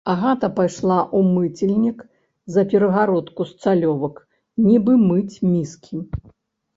Агата 0.11 0.47
пайшла 0.57 0.95
ў 1.01 1.19
мыцельнік, 1.33 1.99
за 2.55 2.63
перагародку 2.71 3.41
з 3.49 3.65
цалёвак, 3.65 4.15
нібы 4.69 4.93
мыць 5.09 5.35
міскі. 5.51 6.01